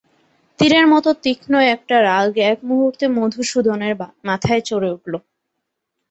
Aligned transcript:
তীরের 0.59 0.85
মতো 0.87 1.09
তীক্ষ্ণ 1.23 1.53
একটা 1.75 1.95
রাগ 2.03 2.31
এক 2.51 2.59
মুহূর্তে 2.63 3.05
মধুসূদনের 3.17 3.93
মাথায় 4.27 4.63
চড়ে 4.69 4.89
উঠল। 4.95 5.13